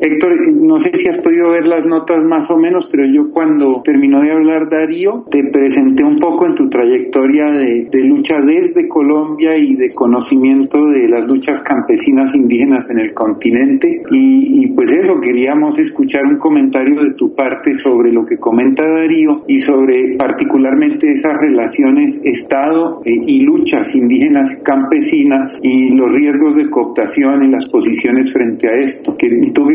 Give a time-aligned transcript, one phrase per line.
[0.00, 3.80] Héctor, no sé si has podido ver las notas más o menos, pero yo cuando
[3.84, 9.56] terminó de hablar Darío, te presenté un poco en tu trayectoria de, lucha desde Colombia
[9.56, 14.02] y de conocimiento de las luchas campesinas indígenas en el continente.
[14.10, 19.44] Y, pues eso, queríamos escuchar un comentario de tu parte sobre lo que comenta Darío
[19.46, 26.68] y sobre particularmente esas relaciones Estado eh, y luchas indígenas campesinas y los riesgos de
[26.68, 29.16] cooptación y las posiciones frente a esto.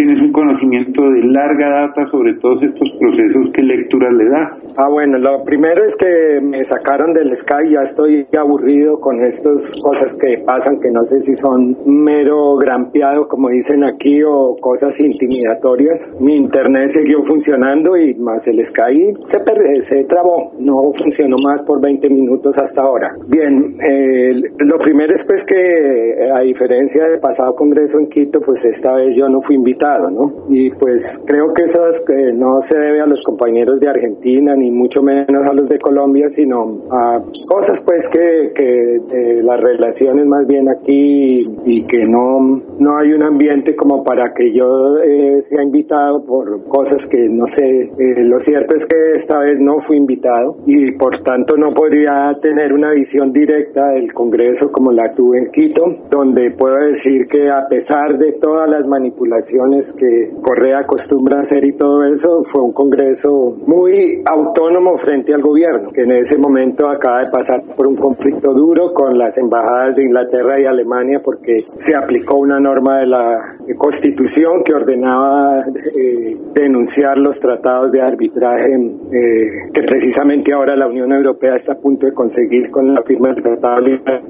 [0.00, 4.64] Tienes un conocimiento de larga data sobre todos estos procesos, ¿qué lectura le das?
[4.74, 9.74] Ah, bueno, lo primero es que me sacaron del Sky, ya estoy aburrido con estas
[9.82, 14.98] cosas que pasan, que no sé si son mero grampeado, como dicen aquí, o cosas
[15.00, 16.14] intimidatorias.
[16.18, 21.78] Mi internet siguió funcionando y más el Sky se, se trabó, no funcionó más por
[21.78, 23.16] 20 minutos hasta ahora.
[23.28, 28.64] Bien, eh, lo primero es pues que a diferencia del pasado congreso en Quito, pues
[28.64, 30.46] esta vez yo no fui invitado ¿no?
[30.48, 34.54] Y pues creo que eso es, que no se debe a los compañeros de Argentina,
[34.54, 40.26] ni mucho menos a los de Colombia, sino a cosas pues que, que las relaciones
[40.26, 45.40] más bien aquí y que no, no hay un ambiente como para que yo eh,
[45.42, 47.64] sea invitado por cosas que no sé.
[47.64, 52.32] Eh, lo cierto es que esta vez no fui invitado y por tanto no podría
[52.40, 57.48] tener una visión directa del Congreso como la tuve en Quito, donde puedo decir que
[57.48, 62.72] a pesar de todas las manipulaciones que Correa acostumbra hacer y todo eso, fue un
[62.72, 67.96] Congreso muy autónomo frente al gobierno, que en ese momento acaba de pasar por un
[67.96, 73.06] conflicto duro con las embajadas de Inglaterra y Alemania porque se aplicó una norma de
[73.06, 80.86] la Constitución que ordenaba eh, denunciar los tratados de arbitraje eh, que precisamente ahora la
[80.86, 83.86] Unión Europea está a punto de conseguir con la firma del tratado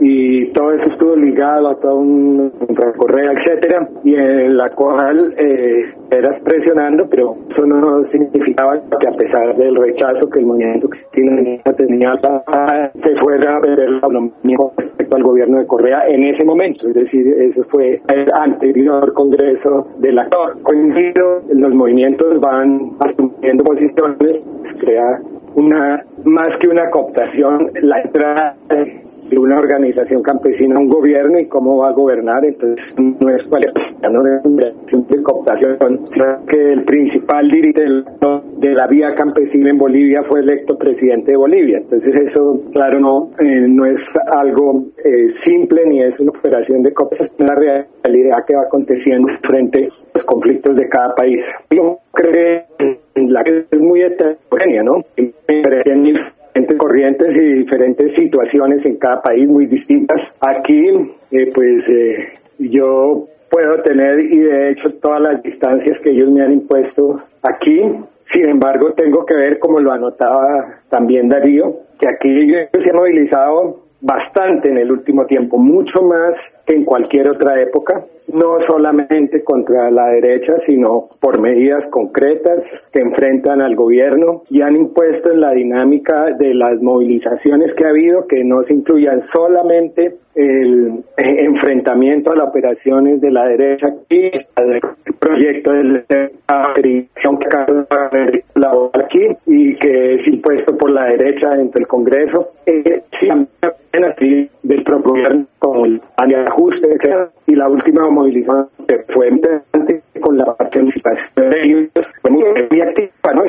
[0.00, 2.52] y todo eso estuvo ligado a todo un
[2.96, 9.12] Correa, etcétera, y en la cual eh, eras presionando, pero eso no significaba que a
[9.12, 12.12] pesar del rechazo que el movimiento tenía, tenía
[12.94, 16.88] se fuera a perder la autonomía respecto al gobierno de Correa en ese momento.
[16.88, 20.62] Es decir, eso fue el anterior congreso del actor.
[20.62, 24.44] Coincido, los movimientos van asumiendo posiciones,
[24.74, 25.20] sea
[25.54, 31.46] una más que una cooptación, la entrada de una organización campesina a un gobierno y
[31.46, 35.78] cómo va a gobernar, entonces no es una de cooptación,
[36.10, 38.04] sino que el principal dirigente
[38.58, 41.78] de la vía campesina en Bolivia fue electo presidente de Bolivia.
[41.78, 46.92] Entonces eso, claro, no, eh, no es algo eh, simple ni es una operación de
[46.92, 51.40] cooptación, es la realidad que va aconteciendo frente a los conflictos de cada país.
[51.70, 52.64] Yo creo
[57.72, 60.34] diferentes situaciones en cada país muy distintas.
[60.40, 60.86] Aquí,
[61.30, 66.42] eh, pues eh, yo puedo tener y de hecho todas las distancias que ellos me
[66.42, 67.80] han impuesto aquí.
[68.24, 73.81] Sin embargo, tengo que ver, como lo anotaba también Darío, que aquí se ha movilizado
[74.02, 76.34] bastante en el último tiempo, mucho más
[76.66, 83.00] que en cualquier otra época no solamente contra la derecha, sino por medidas concretas que
[83.00, 88.26] enfrentan al gobierno y han impuesto en la dinámica de las movilizaciones que ha habido
[88.26, 94.80] que no se incluyan solamente el enfrentamiento a las operaciones de la derecha y el
[95.18, 96.04] proyecto de
[96.48, 97.48] la dirección que
[98.94, 102.52] aquí y que es impuesto por la derecha dentro del Congreso.
[102.64, 103.02] Eh,
[104.62, 106.00] del propio gobierno como el
[106.48, 106.88] ajuste
[107.46, 108.68] y la última movilización
[109.08, 109.30] fue
[110.20, 112.06] con la participación de ellos
[112.80, 113.42] activa, ¿no?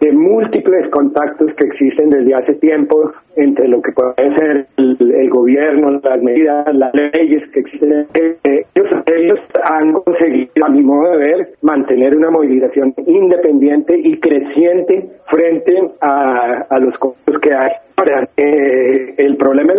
[0.00, 6.00] de múltiples contactos que existen desde hace tiempo entre lo que puede ser el, gobierno,
[6.02, 8.06] las medidas, las leyes que existen.
[8.44, 15.92] Ellos, han conseguido, a mi modo de ver, mantener una movilización independiente y creciente frente
[16.00, 17.72] a, a los costos que hay.
[17.96, 19.71] Ahora, eh, el problema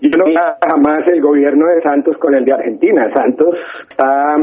[0.00, 0.24] yo no
[0.68, 3.10] jamás el gobierno de Santos con el de Argentina.
[3.12, 3.56] Santos
[3.90, 4.36] está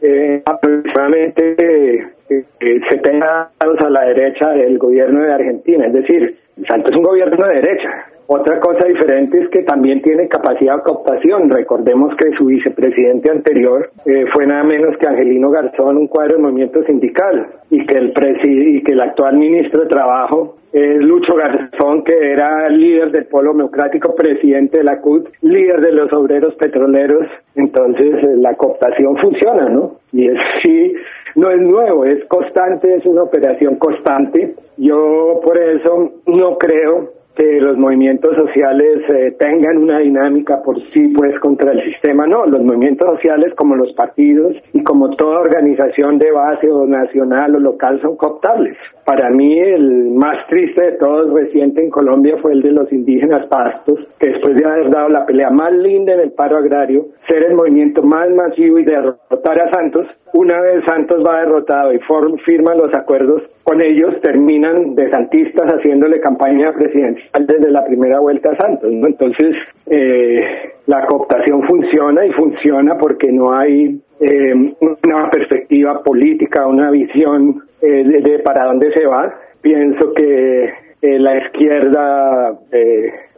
[0.00, 5.86] eh, aproximadamente eh, 70 a la derecha del gobierno de Argentina.
[5.86, 6.36] Es decir,
[6.68, 10.82] Santos es un gobierno de derecha Otra cosa diferente es que también tiene capacidad de
[10.82, 11.50] cooptación.
[11.50, 16.42] Recordemos que su vicepresidente anterior eh, fue nada menos que Angelino Garzón, un cuadro del
[16.42, 22.02] movimiento sindical, y que el, y que el actual ministro de Trabajo es Lucho Garzón,
[22.02, 27.26] que era líder del Polo Democrático, presidente de la CUT, líder de los obreros petroleros.
[27.54, 29.96] Entonces, eh, la cooptación funciona, ¿no?
[30.12, 30.94] Y es sí,
[31.36, 34.54] no es nuevo, es constante, es una operación constante.
[34.78, 41.08] Yo por eso no creo que los movimientos sociales eh, tengan una dinámica por sí
[41.08, 46.18] pues contra el sistema no los movimientos sociales como los partidos y como toda organización
[46.18, 48.76] de base o nacional o local son cooptables.
[49.04, 53.46] Para mí el más triste de todos reciente en Colombia fue el de los indígenas
[53.48, 57.42] pastos que después de haber dado la pelea más linda en el paro agrario ser
[57.44, 62.00] el movimiento más masivo y derrotar a Santos una vez Santos va derrotado y
[62.44, 68.50] firman los acuerdos con ellos terminan de santistas haciéndole campaña presidencial desde la primera vuelta
[68.50, 68.92] a Santos.
[68.92, 69.06] ¿no?
[69.06, 76.90] Entonces, eh, la cooptación funciona y funciona porque no hay eh, una perspectiva política, una
[76.90, 79.32] visión eh, de, para dónde se va.
[79.62, 80.68] Pienso que
[81.00, 82.58] la izquierda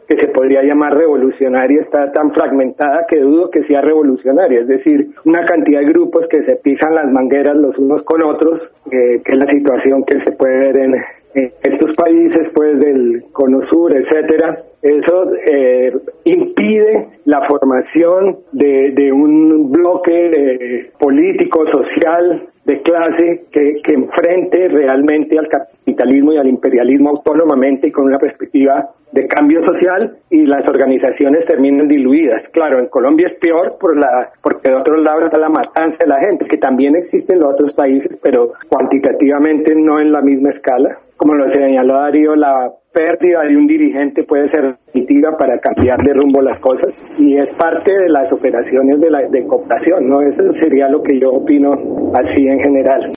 [0.07, 5.09] que se podría llamar revolucionaria está tan fragmentada que dudo que sea revolucionaria, es decir,
[5.25, 8.61] una cantidad de grupos que se pisan las mangueras los unos con otros,
[8.91, 10.95] eh, que es la situación que se puede ver en,
[11.61, 13.23] estos países pues del
[13.61, 15.91] sur, etcétera, eso eh,
[16.25, 25.39] impide la formación de, de un bloque político, social, de clase que, que enfrente realmente
[25.39, 30.67] al capitalismo y al imperialismo autónomamente y con una perspectiva de cambio social y las
[30.67, 32.49] organizaciones terminan diluidas.
[32.49, 36.09] Claro, en Colombia es peor por la, porque de otros lados está la matanza de
[36.09, 40.49] la gente, que también existe en los otros países, pero cuantitativamente no en la misma
[40.49, 40.97] escala.
[41.15, 46.13] Como lo señaló Darío, la pérdida de un dirigente puede ser definitiva para cambiar de
[46.13, 50.21] rumbo las cosas y es parte de las operaciones de, la, de cooptación, ¿no?
[50.21, 51.75] Eso sería lo que yo opino
[52.15, 53.16] así en general.